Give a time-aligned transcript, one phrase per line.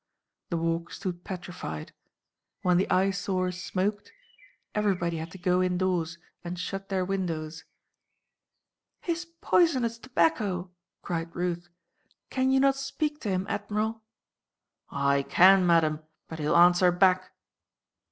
[0.49, 1.93] The Walk stood petrified.
[2.63, 4.11] When the Eyesore smoked,
[4.73, 7.65] everybody had to go indoors and shut their windows.
[9.01, 10.71] "His poisonous tobacco!"
[11.03, 11.69] cried Ruth.
[12.31, 14.01] "Can you not speak to him, Admiral?"
[14.89, 17.35] "I can, Madam, but he'll answer back."